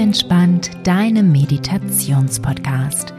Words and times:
entspannt, 0.00 0.70
deinem 0.84 1.30
Meditationspodcast. 1.30 3.12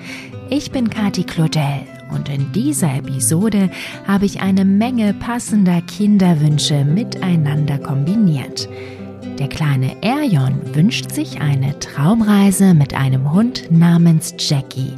Ich 0.50 0.72
bin 0.72 0.90
Kati 0.90 1.24
Claudel 1.24 1.84
und 2.12 2.28
in 2.28 2.52
dieser 2.54 2.96
Episode 2.96 3.70
habe 4.08 4.26
ich 4.26 4.42
eine 4.42 4.66
Menge 4.66 5.14
passender 5.14 5.82
Kinderwünsche 5.84 6.84
miteinander 6.84 7.78
kombiniert. 7.78 8.68
Der 9.38 9.48
kleine 9.48 10.02
Erjon 10.02 10.60
wünscht 10.74 11.12
sich 11.12 11.40
eine 11.40 11.78
Traumreise 11.78 12.74
mit 12.74 12.96
einem 12.96 13.32
Hund 13.32 13.68
namens 13.70 14.34
Jackie. 14.40 14.94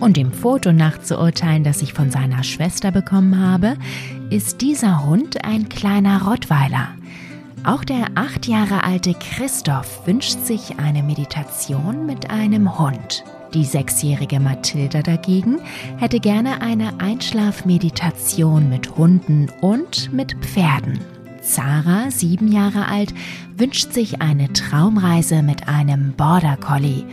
Und 0.00 0.16
dem 0.16 0.32
Foto 0.32 0.72
nachzuurteilen, 0.72 1.62
das 1.62 1.80
ich 1.80 1.92
von 1.92 2.10
seiner 2.10 2.42
Schwester 2.42 2.90
bekommen 2.90 3.38
habe, 3.38 3.76
ist 4.30 4.62
dieser 4.62 5.06
Hund 5.06 5.44
ein 5.44 5.68
kleiner 5.68 6.24
Rottweiler. 6.24 6.88
Auch 7.62 7.84
der 7.84 8.06
acht 8.14 8.46
Jahre 8.46 8.84
alte 8.84 9.14
Christoph 9.14 10.06
wünscht 10.06 10.38
sich 10.46 10.78
eine 10.78 11.02
Meditation 11.02 12.06
mit 12.06 12.30
einem 12.30 12.78
Hund. 12.78 13.22
Die 13.52 13.66
sechsjährige 13.66 14.40
Mathilda 14.40 15.02
dagegen 15.02 15.58
hätte 15.98 16.20
gerne 16.20 16.62
eine 16.62 17.00
Einschlafmeditation 17.00 18.70
mit 18.70 18.96
Hunden 18.96 19.50
und 19.60 20.10
mit 20.12 20.36
Pferden. 20.40 21.00
Zara, 21.42 22.10
sieben 22.10 22.50
Jahre 22.50 22.86
alt, 22.88 23.12
wünscht 23.56 23.92
sich 23.92 24.22
eine 24.22 24.50
Traumreise 24.52 25.42
mit 25.42 25.68
einem 25.68 26.12
Border 26.12 26.56
Collie. 26.56 27.04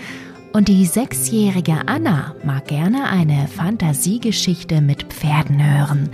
Und 0.54 0.70
die 0.70 0.86
sechsjährige 0.86 1.88
Anna 1.88 2.36
mag 2.46 2.68
gerne 2.68 3.10
eine 3.10 3.48
Fantasiegeschichte 3.50 4.80
mit 4.80 5.04
Pferden 5.04 5.62
hören. 5.62 6.10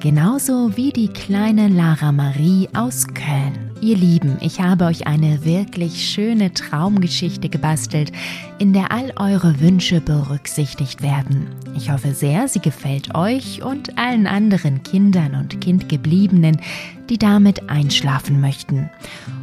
Genauso 0.00 0.76
wie 0.76 0.92
die 0.92 1.08
kleine 1.08 1.68
Lara 1.68 2.12
Marie 2.12 2.68
aus 2.74 3.06
Köln. 3.08 3.71
Ihr 3.82 3.96
Lieben, 3.96 4.36
ich 4.40 4.60
habe 4.60 4.84
euch 4.84 5.08
eine 5.08 5.44
wirklich 5.44 6.08
schöne 6.08 6.54
Traumgeschichte 6.54 7.48
gebastelt, 7.48 8.12
in 8.60 8.72
der 8.72 8.92
all 8.92 9.12
eure 9.16 9.58
Wünsche 9.58 10.00
berücksichtigt 10.00 11.02
werden. 11.02 11.48
Ich 11.76 11.90
hoffe 11.90 12.14
sehr, 12.14 12.46
sie 12.46 12.60
gefällt 12.60 13.16
euch 13.16 13.64
und 13.64 13.98
allen 13.98 14.28
anderen 14.28 14.84
Kindern 14.84 15.34
und 15.34 15.60
Kindgebliebenen, 15.60 16.60
die 17.10 17.18
damit 17.18 17.70
einschlafen 17.70 18.40
möchten. 18.40 18.88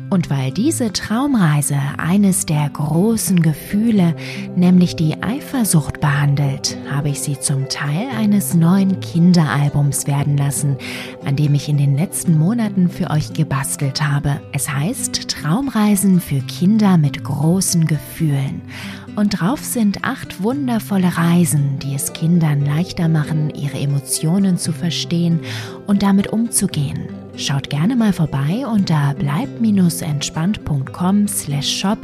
Und 0.10 0.32
weil 0.32 0.52
diese 0.52 0.92
Traumreise 0.92 1.78
eines 1.98 2.48
der 2.48 2.68
großen 2.70 3.44
Gefühle, 3.44 4.16
nämlich 4.56 4.96
die 4.96 5.22
Eifersucht 5.22 6.02
behandelt, 6.02 6.78
habe 6.90 7.10
ich 7.10 7.20
sie 7.22 7.40
zum 7.40 7.70
Teil 7.70 8.08
eines 8.18 8.56
neuen 8.56 9.00
Kinderalbums 9.02 10.08
werden 10.08 10.36
lassen, 10.36 10.78
an 11.26 11.36
dem 11.36 11.54
ich 11.54 11.70
in 11.70 11.78
den 11.78 11.96
letzten 11.96 12.40
Monaten 12.40 12.90
für 12.90 13.12
euch 13.12 13.34
gebastelt 13.34 14.02
habe. 14.02 14.42
Es 14.52 14.68
heißt 14.68 15.30
Traumreisen 15.30 16.20
für 16.20 16.42
Kinder 16.42 16.98
mit 16.98 17.24
großen 17.24 17.86
Gefühlen. 17.86 18.62
Und 19.16 19.40
drauf 19.40 19.64
sind 19.64 20.04
acht 20.04 20.42
wundervolle 20.42 21.18
Reisen, 21.18 21.78
die 21.80 21.94
es 21.94 22.14
Kindern 22.14 22.66
leichter 22.66 23.10
machen, 23.10 23.52
ihre 23.54 23.78
Emotionen 23.78 24.58
zu 24.58 24.72
verstehen 24.72 25.42
und 25.86 26.02
damit 26.02 26.28
umzugehen. 26.28 27.19
Schaut 27.40 27.70
gerne 27.70 27.96
mal 27.96 28.12
vorbei 28.12 28.66
unter 28.68 29.16
bleib-entspannt.com 29.18 31.28
slash 31.30 31.80
shop. 31.80 32.00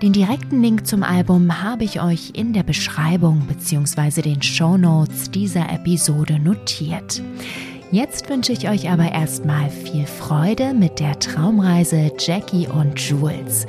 Den 0.00 0.12
direkten 0.12 0.62
Link 0.62 0.86
zum 0.86 1.02
Album 1.02 1.64
habe 1.64 1.82
ich 1.82 2.00
euch 2.00 2.30
in 2.34 2.52
der 2.52 2.62
Beschreibung 2.62 3.40
bzw. 3.48 4.22
den 4.22 4.40
Show 4.40 4.78
Notes 4.78 5.32
dieser 5.32 5.68
Episode 5.72 6.38
notiert. 6.38 7.20
Jetzt 7.90 8.30
wünsche 8.30 8.52
ich 8.52 8.68
euch 8.68 8.88
aber 8.88 9.10
erstmal 9.10 9.68
viel 9.68 10.06
Freude 10.06 10.74
mit 10.74 11.00
der 11.00 11.18
Traumreise 11.18 12.12
Jackie 12.16 12.68
und 12.68 13.00
Jules. 13.00 13.66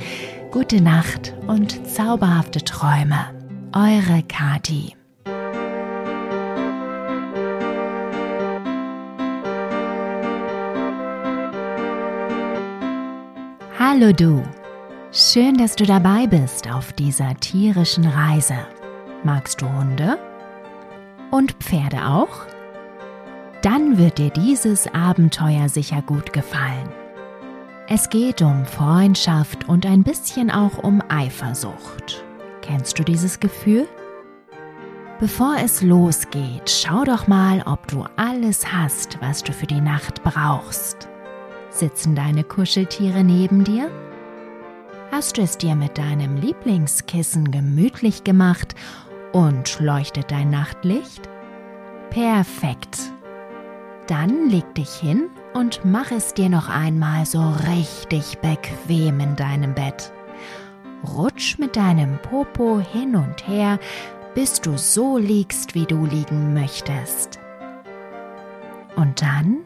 Gute 0.52 0.80
Nacht 0.80 1.34
und 1.48 1.88
zauberhafte 1.88 2.64
Träume. 2.64 3.32
Eure 3.74 4.22
Kati. 4.28 4.99
Hallo 13.82 14.12
du. 14.12 14.44
Schön, 15.14 15.54
dass 15.54 15.74
du 15.74 15.86
dabei 15.86 16.28
bist 16.28 16.70
auf 16.70 16.92
dieser 16.92 17.34
tierischen 17.40 18.06
Reise. 18.06 18.58
Magst 19.24 19.62
du 19.62 19.72
Hunde? 19.72 20.20
Und 21.32 21.54
Pferde 21.54 22.06
auch? 22.06 22.46
Dann 23.62 23.98
wird 23.98 24.18
dir 24.18 24.32
dieses 24.32 24.94
Abenteuer 24.94 25.70
sicher 25.70 26.02
gut 26.02 26.34
gefallen. 26.34 26.90
Es 27.88 28.10
geht 28.10 28.42
um 28.42 28.66
Freundschaft 28.66 29.70
und 29.70 29.86
ein 29.86 30.04
bisschen 30.04 30.52
auch 30.52 30.84
um 30.84 31.02
Eifersucht. 31.08 32.26
Kennst 32.62 33.00
du 33.00 33.04
dieses 33.04 33.40
Gefühl? 33.40 33.88
Bevor 35.22 35.56
es 35.64 35.82
losgeht, 35.82 36.70
schau 36.70 37.06
doch 37.06 37.28
mal, 37.28 37.64
ob 37.66 37.88
du 37.88 38.04
alles 38.18 38.74
hast, 38.74 39.18
was 39.22 39.42
du 39.42 39.54
für 39.54 39.68
die 39.68 39.80
Nacht 39.80 40.22
brauchst. 40.22 41.09
Sitzen 41.70 42.16
deine 42.16 42.44
Kuscheltiere 42.44 43.24
neben 43.24 43.64
dir? 43.64 43.90
Hast 45.12 45.38
du 45.38 45.42
es 45.42 45.58
dir 45.58 45.76
mit 45.76 45.98
deinem 45.98 46.38
Lieblingskissen 46.38 47.52
gemütlich 47.52 48.24
gemacht 48.24 48.76
und 49.32 49.80
leuchtet 49.80 50.32
dein 50.32 50.50
Nachtlicht? 50.50 51.30
Perfekt. 52.10 53.00
Dann 54.08 54.50
leg 54.50 54.74
dich 54.74 54.90
hin 54.90 55.30
und 55.54 55.82
mach 55.84 56.12
es 56.12 56.34
dir 56.34 56.50
noch 56.50 56.70
einmal 56.70 57.26
so 57.26 57.54
richtig 57.72 58.40
bequem 58.40 59.20
in 59.20 59.36
deinem 59.36 59.76
Bett. 59.76 60.12
Rutsch 61.08 61.60
mit 61.60 61.76
deinem 61.76 62.18
Popo 62.22 62.80
hin 62.80 63.16
und 63.16 63.48
her, 63.48 63.80
bis 64.34 64.62
du 64.62 64.78
so 64.78 65.18
liegst, 65.18 65.76
wie 65.76 65.86
du 65.86 66.06
liegen 66.06 66.54
möchtest. 66.54 67.40
Und 68.96 69.22
dann 69.22 69.60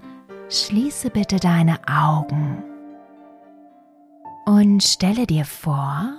Schließe 0.54 1.10
bitte 1.10 1.38
deine 1.38 1.80
Augen 1.88 2.64
und 4.46 4.84
stelle 4.84 5.26
dir 5.26 5.46
vor, 5.46 6.14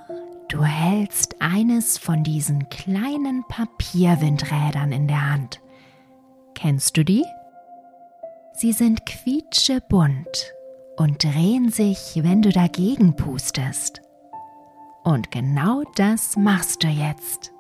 du 0.49 0.65
hältst 0.65 1.41
eines 1.41 1.99
von 1.99 2.25
diesen 2.25 2.69
kleinen 2.69 3.44
Papierwindrädern 3.47 4.91
in 4.91 5.06
der 5.06 5.31
Hand. 5.31 5.61
Kennst 6.56 6.97
du 6.97 7.05
die? 7.05 7.25
Sie 8.55 8.73
sind 8.73 9.06
quietschebunt 9.06 10.53
und 10.97 11.23
drehen 11.23 11.71
sich, 11.71 12.19
wenn 12.25 12.43
du 12.43 12.50
dagegen 12.50 13.15
pustest. 13.15 14.03
Und 15.05 15.31
genau 15.31 15.84
das 15.94 16.37
machst 16.37 16.83
du 16.83 16.89
jetzt. 16.89 17.53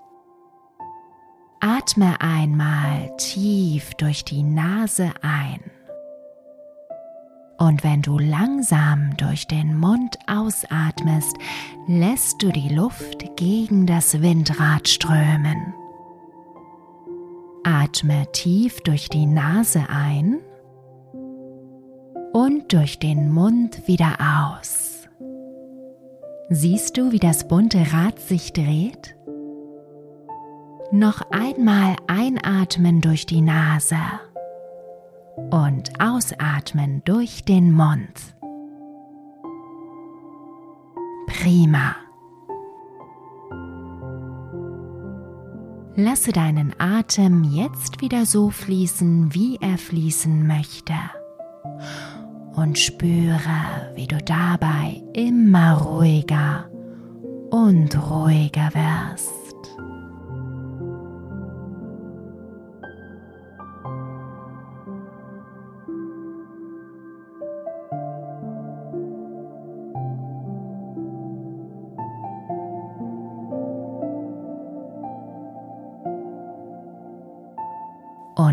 Atme 1.60 2.20
einmal 2.20 3.16
tief 3.16 3.94
durch 3.94 4.24
die 4.24 4.42
Nase 4.42 5.12
ein 5.22 5.60
und 7.58 7.84
wenn 7.84 8.02
du 8.02 8.18
langsam 8.18 9.16
durch 9.16 9.46
den 9.46 9.76
Mund 9.76 10.18
ausatmest, 10.26 11.36
lässt 11.86 12.42
du 12.42 12.50
die 12.50 12.68
Luft 12.68 13.36
gegen 13.36 13.86
das 13.86 14.20
Windrad 14.20 14.88
strömen. 14.88 15.74
Atme 17.62 18.26
tief 18.32 18.80
durch 18.80 19.08
die 19.08 19.26
Nase 19.26 19.84
ein 19.88 20.40
und 22.32 22.72
durch 22.72 22.98
den 22.98 23.32
Mund 23.32 23.86
wieder 23.86 24.16
aus. 24.20 25.08
Siehst 26.50 26.98
du, 26.98 27.12
wie 27.12 27.18
das 27.18 27.48
bunte 27.48 27.92
Rad 27.92 28.18
sich 28.18 28.52
dreht? 28.52 29.16
Noch 30.90 31.22
einmal 31.30 31.96
einatmen 32.06 33.00
durch 33.00 33.24
die 33.26 33.40
Nase 33.40 33.96
und 35.36 36.00
ausatmen 36.00 37.02
durch 37.04 37.44
den 37.44 37.72
Mund. 37.72 38.34
Prima. 41.26 41.96
Lasse 45.96 46.32
deinen 46.32 46.74
Atem 46.78 47.44
jetzt 47.44 48.00
wieder 48.00 48.26
so 48.26 48.50
fließen, 48.50 49.32
wie 49.34 49.58
er 49.60 49.78
fließen 49.78 50.46
möchte. 50.46 50.94
Und 52.56 52.78
spüre, 52.78 53.92
wie 53.94 54.06
du 54.06 54.18
dabei 54.18 55.02
immer 55.12 55.74
ruhiger 55.74 56.68
und 57.50 57.96
ruhiger 58.10 58.70
wirst. 58.74 59.33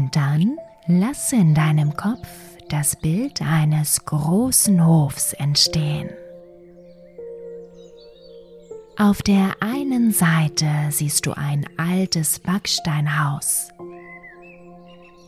Und 0.02 0.16
dann 0.16 0.58
lasse 0.88 1.36
in 1.36 1.54
deinem 1.54 1.96
Kopf 1.96 2.28
das 2.70 2.96
Bild 2.96 3.40
eines 3.44 4.04
großen 4.04 4.84
Hofs 4.84 5.34
entstehen. 5.34 6.10
Auf 8.98 9.22
der 9.22 9.58
einen 9.60 10.12
Seite 10.12 10.68
siehst 10.90 11.28
du 11.28 11.34
ein 11.34 11.68
altes 11.78 12.40
Backsteinhaus. 12.40 13.70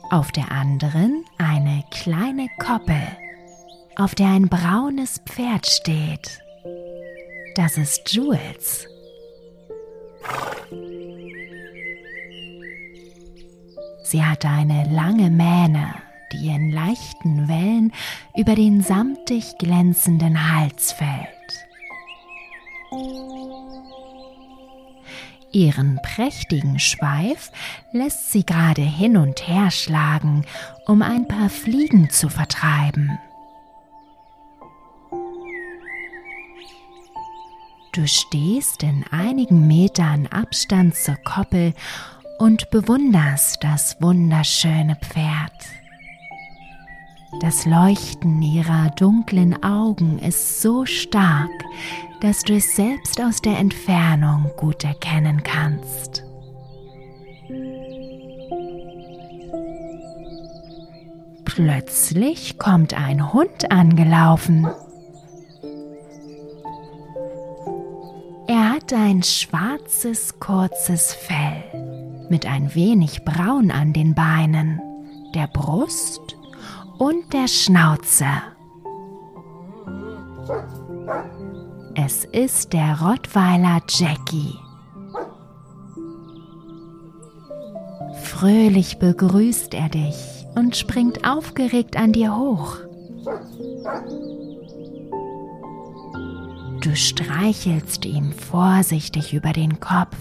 Auf 0.09 0.31
der 0.31 0.51
anderen 0.51 1.23
eine 1.37 1.83
kleine 1.91 2.47
Koppel, 2.57 3.03
auf 3.95 4.15
der 4.15 4.29
ein 4.29 4.49
braunes 4.49 5.21
Pferd 5.29 5.67
steht. 5.67 6.39
Das 7.55 7.77
ist 7.77 8.11
Jules. 8.11 8.87
Sie 14.13 14.24
hat 14.24 14.45
eine 14.45 14.83
lange 14.94 15.31
Mähne, 15.31 15.92
die 16.31 16.50
in 16.50 16.69
leichten 16.69 17.48
Wellen 17.48 17.92
über 18.38 18.54
den 18.54 18.83
samtig 18.83 19.57
glänzenden 19.57 20.54
Hals 20.54 20.92
fällt. 20.92 21.65
Ihren 25.51 26.00
prächtigen 26.04 26.77
Schweif 26.77 27.51
lässt 27.92 28.31
sie 28.31 28.45
gerade 28.45 28.83
hin 28.83 29.18
und 29.18 29.48
her 29.48 29.71
schlagen, 29.71 30.45
um 30.86 31.01
ein 31.01 31.27
paar 31.27 31.50
Fliegen 31.50 32.12
zu 32.12 32.30
vertreiben. 32.30 33.18
Du 37.94 38.07
stehst 38.07 38.83
in 38.83 39.06
einigen 39.10 39.65
Metern 39.65 40.27
Abstand 40.27 40.94
zur 40.94 41.15
Koppel 41.15 41.74
und 42.43 42.69
bewunderst 42.71 43.63
das 43.63 43.95
wunderschöne 44.01 44.97
Pferd. 44.97 45.53
Das 47.39 47.65
Leuchten 47.65 48.41
ihrer 48.41 48.89
dunklen 48.89 49.63
Augen 49.63 50.19
ist 50.19 50.61
so 50.61 50.85
stark, 50.85 51.49
dass 52.19 52.43
du 52.43 52.55
es 52.55 52.75
selbst 52.75 53.21
aus 53.21 53.41
der 53.41 53.57
Entfernung 53.59 54.51
gut 54.57 54.83
erkennen 54.83 55.41
kannst. 55.43 56.25
Plötzlich 61.45 62.59
kommt 62.59 62.93
ein 62.93 63.31
Hund 63.31 63.71
angelaufen. 63.71 64.67
Er 68.47 68.71
hat 68.71 68.91
ein 68.91 69.23
schwarzes, 69.23 70.41
kurzes 70.41 71.13
Fell 71.13 71.92
mit 72.33 72.47
ein 72.47 72.74
wenig 72.74 73.24
Braun 73.25 73.69
an 73.69 73.94
den 73.94 74.15
Beinen, 74.15 74.81
der 75.35 75.45
Brust 75.45 76.35
und 76.97 77.31
der 77.31 77.47
Schnauze. 77.47 78.25
Es 81.94 82.25
ist 82.25 82.74
der 82.74 83.00
Rottweiler 83.01 83.81
Jackie. 83.88 84.56
Fröhlich 88.24 88.97
begrüßt 88.97 89.75
er 89.75 89.89
dich 89.89 90.47
und 90.56 90.75
springt 90.75 91.29
aufgeregt 91.29 91.97
an 91.97 92.13
dir 92.13 92.36
hoch. 92.36 92.77
Du 96.81 96.95
streichelst 96.95 98.06
ihm 98.06 98.31
vorsichtig 98.31 99.36
über 99.36 99.53
den 99.53 99.79
Kopf 99.79 100.18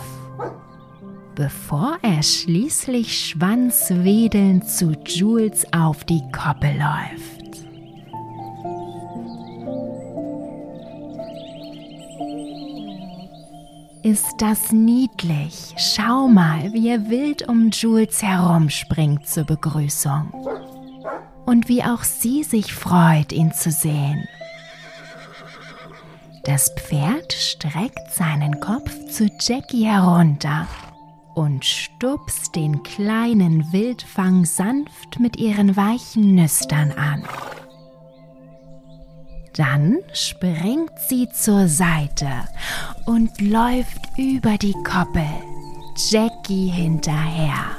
bevor 1.43 1.99
er 2.03 2.23
schließlich 2.23 3.31
schwanzwedelnd 3.31 4.69
zu 4.69 4.93
Jules 5.05 5.67
auf 5.73 6.05
die 6.05 6.23
Koppel 6.31 6.71
läuft. 6.71 7.67
Ist 14.05 14.35
das 14.39 14.71
niedlich? 14.71 15.75
Schau 15.77 16.29
mal, 16.29 16.73
wie 16.73 16.91
er 16.91 17.11
wild 17.11 17.49
um 17.49 17.71
Jules 17.71 18.23
herumspringt 18.23 19.27
zur 19.27 19.43
Begrüßung. 19.43 20.33
Und 21.45 21.69
wie 21.69 21.83
auch 21.83 22.05
sie 22.05 22.45
sich 22.45 22.73
freut, 22.73 23.33
ihn 23.33 23.53
zu 23.53 23.73
sehen. 23.73 24.29
Das 26.45 26.71
Pferd 26.77 27.33
streckt 27.33 28.13
seinen 28.13 28.61
Kopf 28.61 28.93
zu 29.11 29.29
Jackie 29.41 29.87
herunter 29.87 30.69
und 31.35 31.65
stupst 31.65 32.55
den 32.55 32.83
kleinen 32.83 33.73
Wildfang 33.73 34.45
sanft 34.45 35.19
mit 35.19 35.37
ihren 35.37 35.77
weichen 35.77 36.35
Nüstern 36.35 36.93
an. 36.93 37.25
Dann 39.55 39.99
springt 40.15 40.93
sie 41.09 41.29
zur 41.29 41.69
Seite 41.69 42.29
und 43.07 43.41
läuft 43.41 44.17
über 44.17 44.57
die 44.57 44.75
Koppel, 44.83 45.29
Jackie 46.11 46.69
hinterher. 46.69 47.77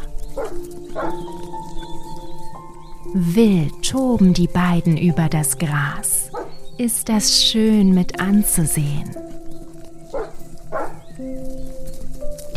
Wild 3.13 3.83
toben 3.83 4.33
die 4.33 4.47
beiden 4.47 4.97
über 4.97 5.29
das 5.29 5.57
Gras. 5.57 6.31
Ist 6.77 7.09
das 7.09 7.44
schön 7.44 7.94
mit 7.94 8.19
anzusehen. 8.19 9.15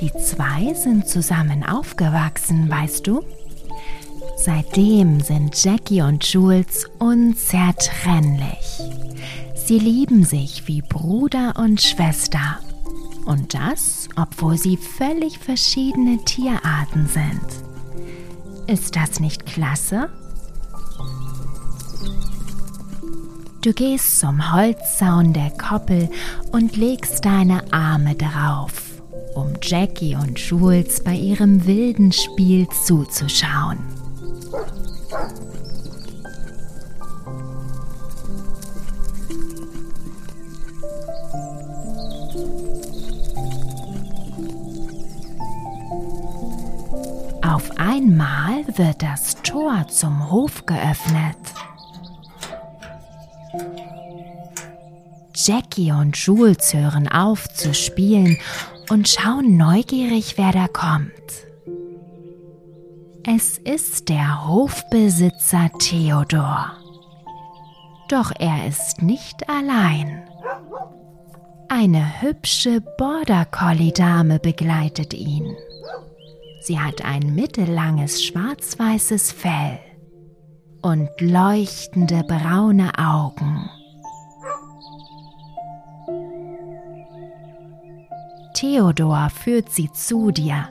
Die 0.06 0.12
zwei 0.20 0.72
sind 0.74 1.08
zusammen 1.08 1.64
aufgewachsen, 1.64 2.70
weißt 2.70 3.08
du? 3.08 3.24
Seitdem 4.36 5.18
sind 5.20 5.60
Jackie 5.64 6.00
und 6.00 6.24
Jules 6.24 6.88
unzertrennlich. 7.00 8.82
Sie 9.56 9.80
lieben 9.80 10.24
sich 10.24 10.68
wie 10.68 10.80
Bruder 10.80 11.54
und 11.56 11.82
Schwester. 11.82 12.60
Und 13.24 13.54
das, 13.54 14.08
obwohl 14.14 14.56
sie 14.56 14.76
völlig 14.76 15.40
verschiedene 15.40 16.18
Tierarten 16.24 17.08
sind. 17.08 18.68
Ist 18.68 18.94
das 18.94 19.18
nicht 19.18 19.44
klasse? 19.44 20.08
Du 23.60 23.72
gehst 23.72 24.20
zum 24.20 24.52
Holzzaun 24.52 25.32
der 25.32 25.50
Koppel 25.50 26.08
und 26.52 26.76
legst 26.76 27.24
deine 27.24 27.72
Arme 27.72 28.14
drauf 28.14 28.85
um 29.36 29.52
Jackie 29.60 30.16
und 30.16 30.38
Jules 30.38 31.02
bei 31.04 31.14
ihrem 31.14 31.66
wilden 31.66 32.10
Spiel 32.10 32.66
zuzuschauen. 32.68 33.78
Auf 47.42 47.70
einmal 47.76 48.64
wird 48.76 49.02
das 49.02 49.36
Tor 49.42 49.86
zum 49.88 50.30
Hof 50.30 50.64
geöffnet. 50.64 51.36
Jackie 55.34 55.92
und 55.92 56.16
Jules 56.16 56.72
hören 56.72 57.06
auf 57.06 57.48
zu 57.50 57.74
spielen 57.74 58.38
und 58.90 59.08
schauen 59.08 59.56
neugierig, 59.56 60.38
wer 60.38 60.52
da 60.52 60.68
kommt. 60.68 61.12
Es 63.24 63.58
ist 63.58 64.08
der 64.08 64.46
Hofbesitzer 64.46 65.70
Theodor. 65.78 66.72
Doch 68.08 68.30
er 68.38 68.68
ist 68.68 69.02
nicht 69.02 69.48
allein. 69.48 70.22
Eine 71.68 72.22
hübsche 72.22 72.80
Border 72.96 73.44
Collie 73.46 73.92
Dame 73.92 74.38
begleitet 74.38 75.12
ihn. 75.12 75.56
Sie 76.60 76.78
hat 76.78 77.04
ein 77.04 77.34
mittellanges 77.34 78.24
schwarz-weißes 78.24 79.32
Fell 79.32 79.80
und 80.82 81.08
leuchtende 81.20 82.22
braune 82.28 82.92
Augen. 82.96 83.68
Theodor 88.56 89.28
führt 89.28 89.70
sie 89.70 89.92
zu 89.92 90.30
dir 90.30 90.70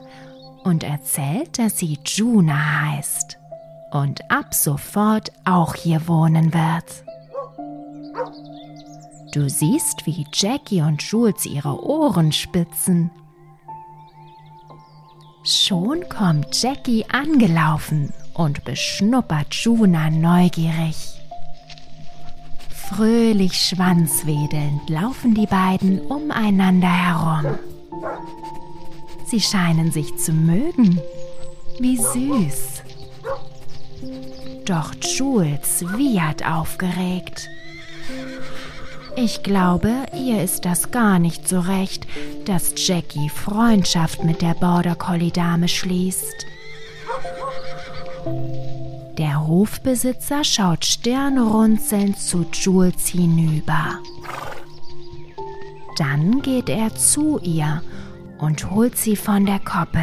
und 0.64 0.82
erzählt, 0.82 1.56
dass 1.60 1.78
sie 1.78 1.96
Juna 2.04 2.82
heißt 2.82 3.38
und 3.92 4.28
ab 4.28 4.52
sofort 4.54 5.30
auch 5.44 5.76
hier 5.76 6.08
wohnen 6.08 6.52
wird. 6.52 7.04
Du 9.32 9.48
siehst, 9.48 10.04
wie 10.04 10.26
Jackie 10.34 10.80
und 10.80 11.00
Jules 11.00 11.46
ihre 11.46 11.80
Ohren 11.80 12.32
spitzen. 12.32 13.12
Schon 15.44 16.08
kommt 16.08 16.60
Jackie 16.60 17.04
angelaufen 17.08 18.12
und 18.34 18.64
beschnuppert 18.64 19.54
Juna 19.54 20.10
neugierig. 20.10 20.96
Fröhlich 22.68 23.52
schwanzwedelnd 23.52 24.90
laufen 24.90 25.36
die 25.36 25.46
beiden 25.46 26.00
umeinander 26.00 26.88
herum. 26.88 27.75
Sie 29.26 29.40
scheinen 29.40 29.90
sich 29.90 30.16
zu 30.16 30.32
mögen. 30.32 31.00
Wie 31.78 31.96
süß. 31.96 32.82
Doch 34.64 34.92
Jules 35.00 35.84
wiehert 35.96 36.46
aufgeregt. 36.46 37.48
Ich 39.16 39.42
glaube, 39.42 39.90
ihr 40.12 40.42
ist 40.42 40.64
das 40.64 40.90
gar 40.90 41.18
nicht 41.18 41.48
so 41.48 41.60
recht, 41.60 42.06
dass 42.44 42.74
Jackie 42.76 43.30
Freundschaft 43.30 44.22
mit 44.24 44.42
der 44.42 44.54
Border 44.54 44.94
Collie 44.94 45.30
Dame 45.30 45.68
schließt. 45.68 46.46
Der 49.16 49.46
Hofbesitzer 49.46 50.44
schaut 50.44 50.84
stirnrunzelnd 50.84 52.18
zu 52.18 52.44
Jules 52.52 53.06
hinüber. 53.06 54.00
Dann 55.96 56.42
geht 56.42 56.68
er 56.68 56.94
zu 56.94 57.38
ihr 57.42 57.82
und 58.38 58.70
holt 58.70 58.96
sie 58.96 59.16
von 59.16 59.46
der 59.46 59.58
Koppel. 59.60 60.02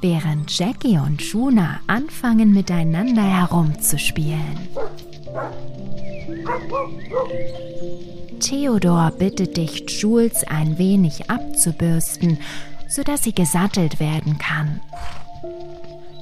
Während 0.00 0.56
Jackie 0.56 0.98
und 0.98 1.22
Juna 1.22 1.80
anfangen 1.86 2.52
miteinander 2.52 3.22
herumzuspielen. 3.22 4.68
Theodor 8.40 9.12
bittet 9.12 9.56
dich, 9.56 9.88
Jules 10.00 10.44
ein 10.44 10.78
wenig 10.78 11.30
abzubürsten, 11.30 12.38
sodass 12.88 13.22
sie 13.22 13.34
gesattelt 13.34 13.98
werden 13.98 14.38
kann. 14.38 14.80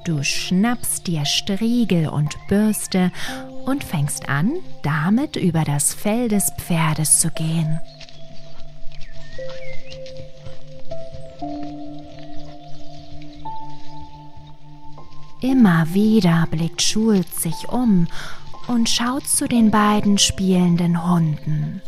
Du 0.05 0.23
schnappst 0.23 1.07
dir 1.07 1.25
Striegel 1.25 2.09
und 2.09 2.37
Bürste 2.49 3.11
und 3.65 3.83
fängst 3.83 4.29
an, 4.29 4.53
damit 4.83 5.37
über 5.37 5.65
das 5.65 5.95
Fell 5.95 6.29
des 6.29 6.53
Pferdes 6.59 7.21
zu 7.21 7.31
gehen. 7.31 7.81
Immer 15.45 15.93
wieder 15.93 16.49
blickt 16.51 16.81
Schulz 16.81 17.43
sich 17.43 17.69
um 17.69 18.07
und 18.67 18.89
schaut 18.89 19.27
zu 19.27 19.47
den 19.47 19.71
beiden 19.71 20.17
spielenden 20.17 21.07
Hunden. 21.07 21.83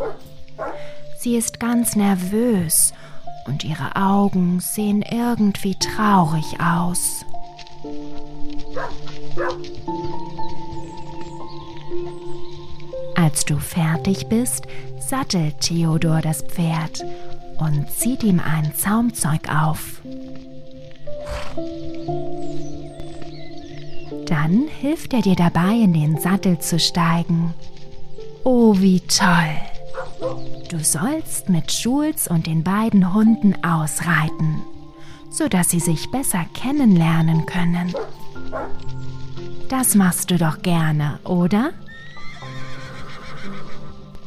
Sie 1.19 1.37
ist 1.37 1.59
ganz 1.59 1.97
nervös 1.97 2.93
und 3.47 3.65
ihre 3.65 3.97
Augen 3.97 4.61
sehen 4.61 5.01
irgendwie 5.01 5.75
traurig 5.77 6.45
aus. 6.61 7.25
Als 13.15 13.47
du 13.47 13.57
fertig 13.57 14.27
bist, 14.27 14.67
sattelt 15.01 15.63
Theodor 15.63 16.21
das 16.21 16.43
Pferd 16.43 17.03
und 17.57 17.91
zieht 17.91 18.23
ihm 18.23 18.39
ein 18.39 18.75
Zaumzeug 18.75 19.49
auf. 19.49 20.03
Dann 24.27 24.69
hilft 24.81 25.15
er 25.15 25.23
dir 25.23 25.37
dabei, 25.37 25.75
in 25.75 25.93
den 25.93 26.19
Sattel 26.19 26.59
zu 26.59 26.79
steigen. 26.79 27.55
Oh, 28.45 28.75
wie 28.79 29.01
toll! 29.01 29.57
Du 30.69 30.79
sollst 30.81 31.49
mit 31.49 31.71
Jules 31.71 32.27
und 32.27 32.47
den 32.47 32.65
beiden 32.65 33.15
Hunden 33.15 33.55
ausreiten, 33.65 34.63
sodass 35.31 35.71
sie 35.71 35.81
sich 35.81 36.11
besser 36.11 36.45
kennenlernen 36.55 37.47
können. 37.47 37.95
Das 39.69 39.95
machst 39.95 40.31
du 40.31 40.39
doch 40.39 40.63
gerne, 40.63 41.19
oder? 41.25 41.71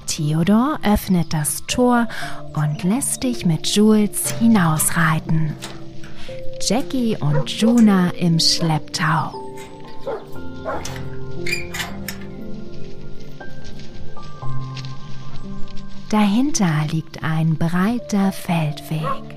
Theodor 0.07 0.79
öffnet 0.83 1.33
das 1.33 1.63
Tor 1.67 2.07
und 2.53 2.83
lässt 2.83 3.23
dich 3.23 3.45
mit 3.45 3.67
Jules 3.67 4.31
hinausreiten. 4.39 5.53
Jackie 6.61 7.17
und 7.17 7.49
Juna 7.49 8.09
im 8.11 8.39
Schlepptau. 8.39 9.48
Dahinter 16.09 16.85
liegt 16.91 17.23
ein 17.23 17.55
breiter 17.55 18.31
Feldweg, 18.31 19.35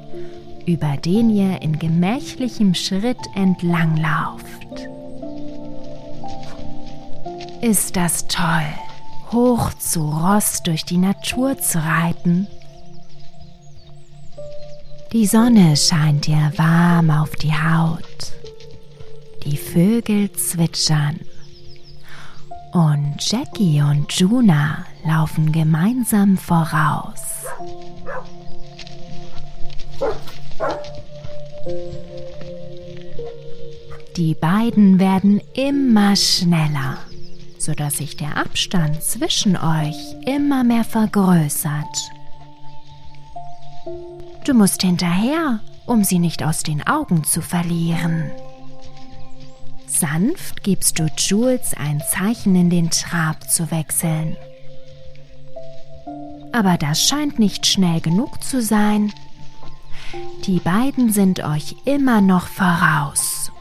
über 0.67 0.97
den 0.97 1.29
ihr 1.29 1.61
in 1.61 1.79
gemächlichem 1.79 2.75
Schritt 2.75 3.19
entlanglauft. 3.35 4.47
Ist 7.61 7.97
das 7.97 8.26
toll, 8.26 8.67
hoch 9.31 9.73
zu 9.75 10.00
Ross 10.09 10.62
durch 10.62 10.85
die 10.85 10.97
Natur 10.97 11.59
zu 11.59 11.79
reiten? 11.79 12.47
Die 15.12 15.26
Sonne 15.26 15.76
scheint 15.76 16.26
dir 16.26 16.52
warm 16.57 17.11
auf 17.11 17.37
die 17.37 17.52
Haut. 17.52 18.33
Die 19.45 19.57
Vögel 19.57 20.31
zwitschern. 20.33 21.21
Und 22.73 23.17
Jackie 23.19 23.83
und 23.83 24.13
Juna 24.13 24.87
laufen 25.05 25.53
gemeinsam 25.53 26.37
voraus. 26.37 27.21
Die 34.17 34.35
beiden 34.35 35.01
werden 35.01 35.41
immer 35.55 36.17
schneller, 36.17 36.99
sodass 37.59 37.97
sich 37.97 38.17
der 38.17 38.37
Abstand 38.37 39.03
zwischen 39.03 39.57
euch 39.57 39.97
immer 40.27 40.65
mehr 40.65 40.85
vergrößert. 40.85 42.11
Du 44.45 44.55
musst 44.55 44.83
hinterher, 44.83 45.61
um 45.87 46.05
sie 46.05 46.19
nicht 46.19 46.43
aus 46.43 46.63
den 46.63 46.87
Augen 46.87 47.25
zu 47.25 47.41
verlieren. 47.41 48.31
Sanft 50.02 50.64
gibst 50.64 50.99
du 50.99 51.06
Jules 51.16 51.75
ein 51.75 52.02
Zeichen 52.11 52.56
in 52.56 52.71
den 52.71 52.90
Trab 52.90 53.49
zu 53.49 53.71
wechseln. 53.71 54.37
Aber 56.50 56.76
das 56.76 57.06
scheint 57.06 57.38
nicht 57.38 57.68
schnell 57.68 58.00
genug 58.00 58.42
zu 58.42 58.61
sein. 58.61 59.12
Die 60.44 60.59
beiden 60.59 61.12
sind 61.12 61.44
euch 61.44 61.76
immer 61.85 62.21
noch 62.21 62.49
voraus. 62.49 63.52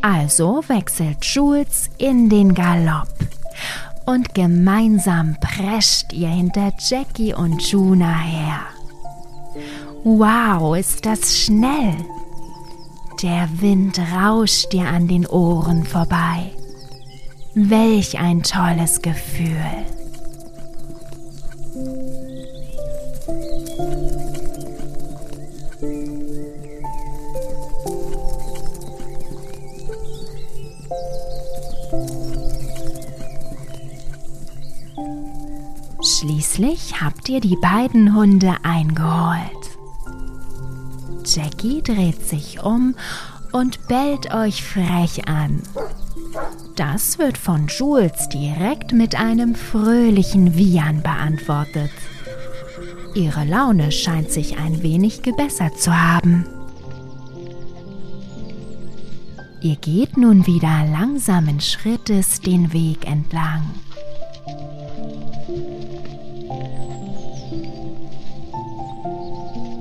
Also 0.00 0.64
wechselt 0.68 1.22
Jules 1.22 1.90
in 1.98 2.30
den 2.30 2.54
Galopp 2.54 3.14
und 4.06 4.34
gemeinsam 4.34 5.36
prescht 5.38 6.14
ihr 6.14 6.30
hinter 6.30 6.72
Jackie 6.78 7.34
und 7.34 7.60
Juna 7.60 8.20
her. 8.20 8.60
Wow, 10.02 10.78
ist 10.78 11.04
das 11.04 11.36
schnell! 11.36 11.94
Der 13.22 13.48
Wind 13.60 13.98
rauscht 13.98 14.72
dir 14.72 14.86
an 14.88 15.06
den 15.06 15.26
Ohren 15.26 15.84
vorbei. 15.84 16.52
Welch 17.54 18.18
ein 18.18 18.42
tolles 18.42 19.02
Gefühl. 19.02 19.56
Schließlich 36.02 37.02
habt 37.02 37.28
ihr 37.28 37.40
die 37.40 37.56
beiden 37.56 38.14
Hunde 38.14 38.54
eingeholt. 38.62 39.59
Jackie 41.34 41.80
dreht 41.80 42.26
sich 42.26 42.60
um 42.62 42.96
und 43.52 43.86
bellt 43.86 44.34
euch 44.34 44.64
frech 44.64 45.28
an. 45.28 45.62
Das 46.74 47.18
wird 47.18 47.38
von 47.38 47.68
Jules 47.68 48.28
direkt 48.28 48.92
mit 48.92 49.14
einem 49.14 49.54
fröhlichen 49.54 50.56
Wiehern 50.56 51.02
beantwortet. 51.02 51.92
Ihre 53.14 53.44
Laune 53.44 53.92
scheint 53.92 54.30
sich 54.32 54.58
ein 54.58 54.82
wenig 54.82 55.22
gebessert 55.22 55.78
zu 55.78 55.96
haben. 55.96 56.46
Ihr 59.60 59.76
geht 59.76 60.16
nun 60.16 60.46
wieder 60.46 60.84
langsamen 60.90 61.60
Schrittes 61.60 62.40
den 62.40 62.72
Weg 62.72 63.06
entlang. 63.06 63.70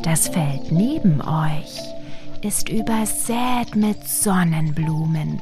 Das 0.09 0.27
Feld 0.27 0.71
neben 0.71 1.21
euch 1.21 1.77
ist 2.41 2.67
übersät 2.67 3.75
mit 3.75 4.07
Sonnenblumen, 4.07 5.39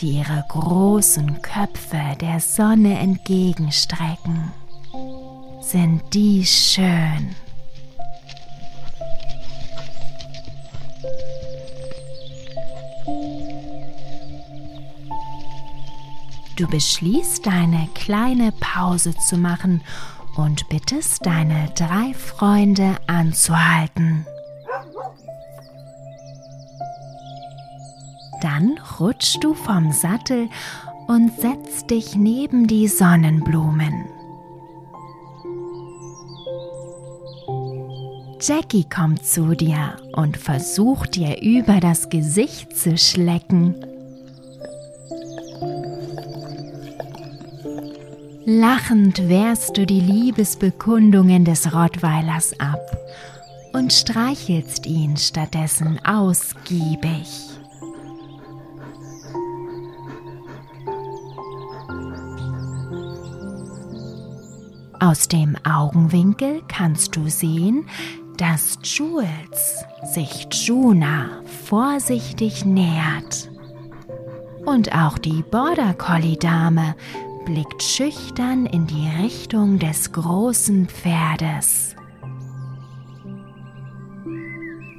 die 0.00 0.18
ihre 0.18 0.44
großen 0.48 1.40
Köpfe 1.42 2.16
der 2.20 2.40
Sonne 2.40 2.98
entgegenstrecken. 2.98 4.50
Sind 5.60 6.02
die 6.12 6.44
schön? 6.44 7.36
Du 16.56 16.66
beschließt, 16.66 17.46
eine 17.46 17.88
kleine 17.94 18.50
Pause 18.58 19.14
zu 19.14 19.36
machen 19.36 19.82
und 20.36 20.68
bittest 20.68 21.24
deine 21.26 21.70
drei 21.74 22.14
Freunde 22.14 22.96
anzuhalten. 23.06 24.26
Dann 28.40 28.78
rutschst 28.98 29.42
du 29.42 29.54
vom 29.54 29.92
Sattel 29.92 30.48
und 31.06 31.32
setzt 31.40 31.90
dich 31.90 32.16
neben 32.16 32.66
die 32.66 32.88
Sonnenblumen. 32.88 34.06
Jackie 38.40 38.84
kommt 38.88 39.26
zu 39.26 39.54
dir 39.54 39.96
und 40.12 40.38
versucht 40.38 41.16
dir 41.16 41.42
über 41.42 41.78
das 41.78 42.08
Gesicht 42.08 42.74
zu 42.74 42.96
schlecken. 42.96 43.74
Lachend 48.52 49.28
wehrst 49.28 49.76
du 49.76 49.86
die 49.86 50.00
Liebesbekundungen 50.00 51.44
des 51.44 51.72
Rottweilers 51.72 52.58
ab 52.58 52.80
und 53.72 53.92
streichelst 53.92 54.86
ihn 54.86 55.16
stattdessen 55.16 56.00
ausgiebig. 56.04 57.28
Aus 64.98 65.28
dem 65.28 65.56
Augenwinkel 65.62 66.62
kannst 66.66 67.14
du 67.14 67.28
sehen, 67.28 67.86
dass 68.36 68.80
Jules 68.82 69.84
sich 70.12 70.48
Juna 70.50 71.40
vorsichtig 71.66 72.64
nähert. 72.64 73.48
Und 74.66 74.92
auch 74.92 75.18
die 75.18 75.44
Border 75.48 75.94
Collie 75.94 76.36
Dame 76.36 76.96
blickt 77.44 77.82
schüchtern 77.82 78.66
in 78.66 78.86
die 78.86 79.08
Richtung 79.22 79.78
des 79.78 80.12
großen 80.12 80.88
Pferdes. 80.88 81.96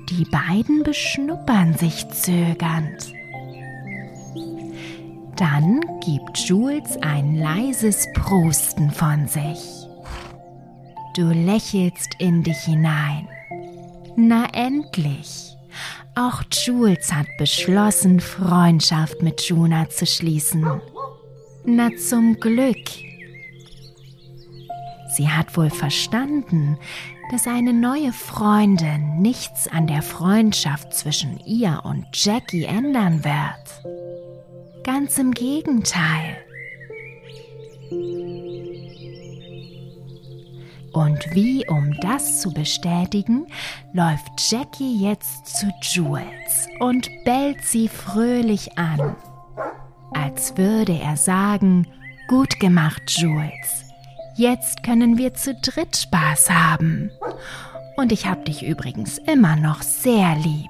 Die 0.10 0.26
beiden 0.26 0.84
beschnuppern 0.84 1.74
sich 1.76 2.08
zögernd. 2.10 3.14
Dann 5.38 5.82
gibt 6.06 6.38
Jules 6.38 6.98
ein 7.02 7.36
leises 7.36 8.08
Prusten 8.14 8.92
von 8.92 9.28
sich. 9.28 9.88
Du 11.16 11.30
lächelst 11.32 12.10
in 12.20 12.44
dich 12.44 12.60
hinein. 12.60 13.28
Na 14.16 14.46
endlich! 14.54 15.56
Auch 16.16 16.44
Jules 16.52 17.14
hat 17.14 17.28
beschlossen, 17.38 18.20
Freundschaft 18.20 19.22
mit 19.22 19.42
Juna 19.42 19.90
zu 19.90 20.06
schließen. 20.06 20.82
Na 21.64 21.90
zum 21.96 22.40
Glück. 22.40 22.90
Sie 25.16 25.30
hat 25.30 25.56
wohl 25.56 25.70
verstanden, 25.70 26.78
dass 27.32 27.48
eine 27.48 27.74
neue 27.74 28.12
Freundin 28.14 29.22
nichts 29.22 29.68
an 29.68 29.88
der 29.88 30.02
Freundschaft 30.02 30.94
zwischen 30.94 31.40
ihr 31.46 31.82
und 31.84 32.06
Jackie 32.14 32.64
ändern 32.64 33.24
wird. 33.24 34.84
Ganz 34.84 35.18
im 35.18 35.32
Gegenteil. 35.32 36.38
Und 40.94 41.20
wie 41.34 41.66
um 41.68 41.94
das 42.02 42.42
zu 42.42 42.54
bestätigen, 42.54 43.48
läuft 43.94 44.32
Jackie 44.50 44.98
jetzt 44.98 45.48
zu 45.48 45.72
Jules 45.82 46.68
und 46.80 47.10
bellt 47.24 47.64
sie 47.64 47.88
fröhlich 47.88 48.78
an, 48.78 49.16
als 50.12 50.58
würde 50.58 50.98
er 51.00 51.18
sagen, 51.18 51.88
gut 52.28 52.60
gemacht, 52.60 53.04
Jules. 53.08 53.86
Jetzt 54.36 54.84
können 54.84 55.18
wir 55.18 55.34
zu 55.34 55.54
dritt 55.56 55.96
Spaß 55.96 56.50
haben. 56.50 57.12
Und 57.98 58.12
ich 58.12 58.26
hab 58.26 58.46
dich 58.46 58.66
übrigens 58.66 59.18
immer 59.18 59.56
noch 59.56 59.82
sehr 59.82 60.36
lieb. 60.36 60.70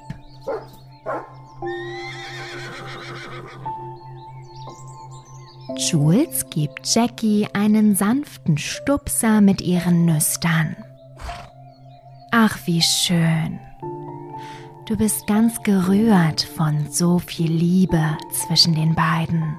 Jules 5.78 6.50
gibt 6.50 6.94
Jackie 6.94 7.48
einen 7.54 7.96
sanften 7.96 8.58
Stupser 8.58 9.42
mit 9.42 9.62
ihren 9.62 10.06
Nüstern. 10.06 10.76
Ach, 12.32 12.58
wie 12.66 12.82
schön. 12.82 13.60
Du 14.92 14.98
bist 14.98 15.26
ganz 15.26 15.64
gerührt 15.64 16.42
von 16.42 16.92
so 16.92 17.18
viel 17.18 17.50
Liebe 17.50 18.18
zwischen 18.30 18.76
den 18.76 18.94
beiden. 18.94 19.56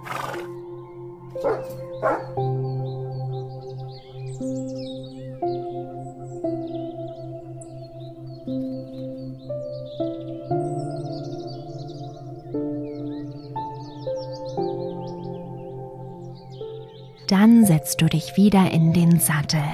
Dann 17.28 17.64
setzt 17.64 18.02
du 18.02 18.06
dich 18.10 18.36
wieder 18.36 18.70
in 18.70 18.92
den 18.92 19.18
Sattel 19.18 19.64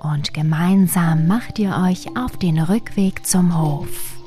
und 0.00 0.34
gemeinsam 0.34 1.26
macht 1.26 1.58
ihr 1.58 1.74
euch 1.88 2.14
auf 2.18 2.36
den 2.36 2.58
Rückweg 2.58 3.24
zum 3.24 3.58
Hof. 3.58 4.17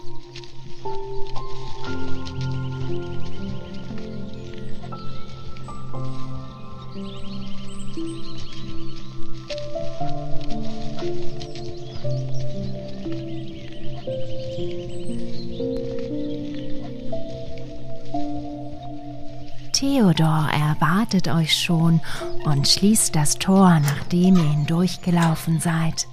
Euch 21.41 21.59
schon 21.59 21.99
und 22.45 22.67
schließt 22.67 23.15
das 23.15 23.35
Tor, 23.35 23.79
nachdem 23.79 24.35
ihr 24.35 24.49
hindurchgelaufen 24.51 25.59
seid. 25.59 26.07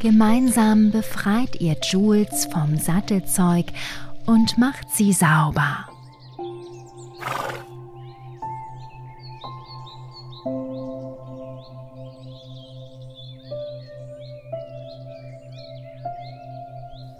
Gemeinsam 0.00 0.90
befreit 0.90 1.60
ihr 1.60 1.76
Jules 1.82 2.48
vom 2.52 2.76
Sattelzeug 2.76 3.66
und 4.26 4.58
macht 4.58 4.90
sie 4.90 5.12
sauber. 5.12 5.91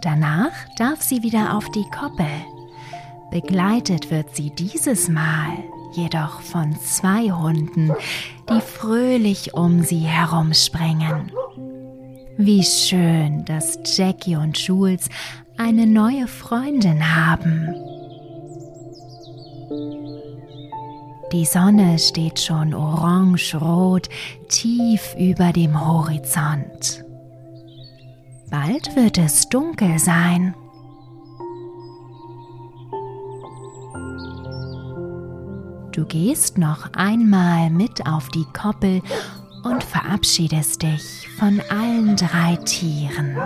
Danach 0.03 0.51
darf 0.77 1.01
sie 1.01 1.23
wieder 1.23 1.55
auf 1.55 1.71
die 1.71 1.85
Koppel. 1.89 2.25
Begleitet 3.31 4.11
wird 4.11 4.35
sie 4.35 4.49
dieses 4.49 5.07
Mal 5.07 5.63
jedoch 5.93 6.41
von 6.41 6.75
zwei 6.79 7.31
Hunden, 7.31 7.89
die 8.49 8.59
fröhlich 8.59 9.53
um 9.53 9.81
sie 9.81 10.01
herumspringen. 10.01 11.31
Wie 12.37 12.63
schön, 12.63 13.45
dass 13.45 13.79
Jackie 13.85 14.35
und 14.35 14.57
Jules 14.57 15.07
eine 15.57 15.87
neue 15.87 16.27
Freundin 16.27 17.15
haben. 17.15 17.73
Die 21.31 21.45
Sonne 21.45 21.97
steht 21.97 22.39
schon 22.39 22.73
orange-rot 22.73 24.09
tief 24.49 25.15
über 25.17 25.53
dem 25.53 25.79
Horizont. 25.79 27.05
Bald 28.53 28.95
wird 28.95 29.17
es 29.17 29.49
dunkel 29.49 29.97
sein. 29.97 30.53
Du 35.91 36.05
gehst 36.05 36.59
noch 36.59 36.93
einmal 36.93 37.71
mit 37.71 38.05
auf 38.05 38.29
die 38.29 38.45
Koppel 38.53 39.01
und 39.63 39.83
verabschiedest 39.83 40.83
dich 40.83 41.27
von 41.39 41.61
allen 41.71 42.15
drei 42.15 42.57
Tieren. 42.57 43.37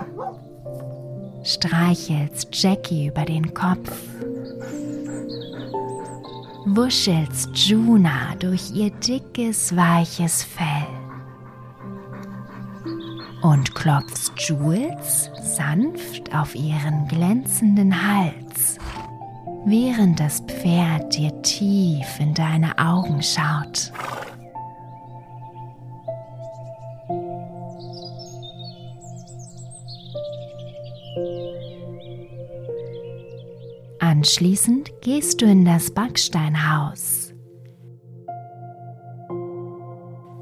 Streichelst 1.41 2.49
Jackie 2.51 3.07
über 3.07 3.23
den 3.23 3.53
Kopf, 3.53 3.93
wuschelst 6.65 7.55
Juna 7.55 8.35
durch 8.39 8.71
ihr 8.75 8.89
dickes, 8.89 9.73
weiches 9.73 10.43
Fell 10.43 10.96
und 13.41 13.75
klopfst 13.75 14.31
Jules 14.37 15.29
sanft 15.41 16.33
auf 16.33 16.55
ihren 16.55 17.07
glänzenden 17.07 17.93
Hals, 17.93 18.77
während 19.65 20.19
das 20.19 20.41
Pferd 20.41 21.15
dir 21.15 21.41
tief 21.41 22.19
in 22.19 22.33
deine 22.33 22.77
Augen 22.77 23.21
schaut. 23.21 23.91
Anschließend 33.99 34.89
gehst 35.01 35.41
du 35.41 35.45
in 35.45 35.65
das 35.65 35.93
Backsteinhaus. 35.93 37.33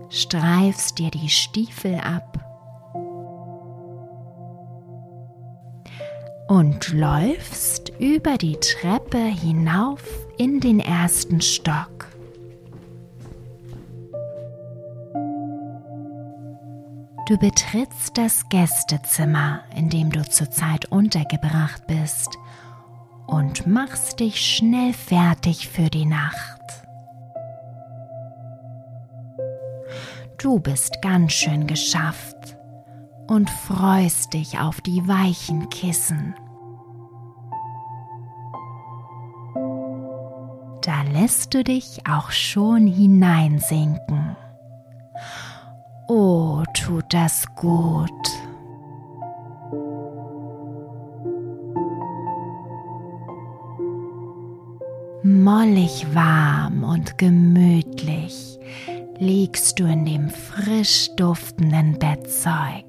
Streifst 0.10 0.98
dir 1.00 1.12
die 1.12 1.30
Stiefel 1.30 1.96
ab 1.96 2.45
und 6.48 6.94
läufst 6.94 7.92
über 8.00 8.38
die 8.38 8.58
Treppe 8.58 9.18
hinauf 9.18 10.04
in 10.38 10.60
den 10.60 10.80
ersten 10.80 11.42
Stock. 11.42 12.08
Du 17.28 17.40
betrittst 17.40 18.16
das 18.16 18.48
Gästezimmer, 18.50 19.64
in 19.76 19.90
dem 19.90 20.12
du 20.12 20.24
zurzeit 20.24 20.86
untergebracht 20.92 21.88
bist, 21.88 22.30
und 23.26 23.66
machst 23.66 24.20
dich 24.20 24.40
schnell 24.40 24.94
fertig 24.94 25.68
für 25.68 25.90
die 25.90 26.06
Nacht. 26.06 26.62
Du 30.38 30.60
bist 30.60 31.02
ganz 31.02 31.34
schön 31.34 31.66
geschafft 31.66 32.35
und 33.28 33.50
freust 33.50 34.34
dich 34.34 34.60
auf 34.60 34.82
die 34.82 35.08
weichen 35.08 35.70
Kissen. 35.70 36.36
Da 40.82 41.02
lässt 41.12 41.54
du 41.54 41.64
dich 41.64 42.02
auch 42.08 42.30
schon 42.32 42.86
hineinsinken. 42.86 44.36
Oh, 46.08 46.64
tut 46.76 47.06
das 47.12 47.48
gut. 47.56 48.12
Mollig 55.24 56.06
warm 56.14 56.84
und 56.84 57.18
gemütlich 57.18 58.60
liegst 59.18 59.80
du 59.80 59.86
in 59.86 60.06
dem 60.06 60.30
frisch 60.30 61.10
duftenden 61.16 61.98
Bettzeug. 61.98 62.86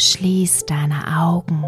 Schließt 0.00 0.70
deine 0.70 1.18
Augen 1.18 1.62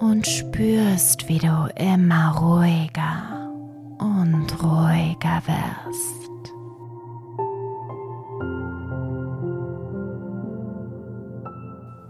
und 0.00 0.26
spürst, 0.26 1.28
wie 1.28 1.38
du 1.38 1.68
immer 1.76 2.36
ruhiger 2.36 3.50
und 3.98 4.62
ruhiger 4.62 5.42
wirst. 5.46 6.22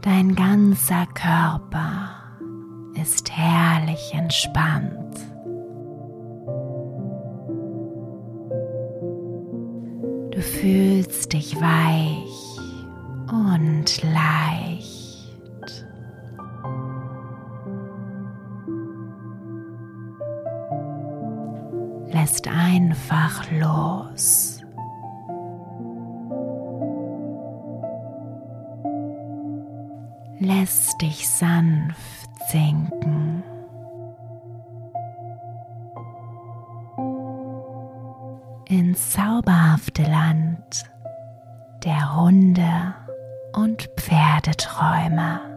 Dein 0.02 0.34
ganzer 0.34 1.06
Körper 1.14 2.10
ist 3.00 3.30
herrlich 3.30 4.12
entspannt. 4.14 5.16
Du 10.32 10.40
fühlst 10.40 11.32
dich 11.32 11.54
weich 11.60 12.58
und 13.30 14.02
leicht. 14.02 15.01
Lässt 22.22 22.46
einfach 22.46 23.50
los. 23.50 24.60
Lässt 30.38 31.02
dich 31.02 31.28
sanft 31.28 32.30
sinken. 32.48 33.42
Ins 38.68 39.10
zauberhafte 39.10 40.02
Land 40.02 40.84
der 41.84 42.14
Hunde 42.14 42.94
und 43.52 43.88
Pferdeträume. 43.96 45.51